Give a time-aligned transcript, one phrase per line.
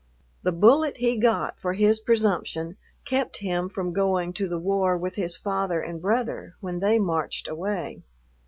[0.41, 5.13] The bullet he got for his presumption kept him from going to the war with
[5.13, 8.01] his father and brother when they marched away.